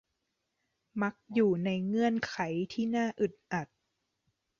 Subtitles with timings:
[1.01, 2.35] มักอยู่ในเงื่อนไข
[2.73, 3.67] ที่น่าอึดอัด